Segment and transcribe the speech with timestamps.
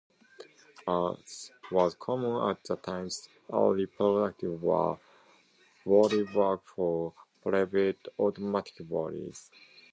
[0.87, 3.07] As was common at the time,
[3.53, 4.97] early products were
[5.85, 9.51] bodywork for private automobiles.